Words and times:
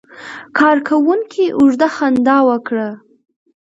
کارکونکي 0.57 1.45
اوږده 1.57 1.87
خندا 1.95 2.37
وکړه. 2.49 2.89